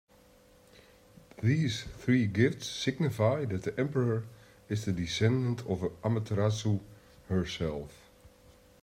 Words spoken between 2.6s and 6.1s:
signify that the emperor is the descendant of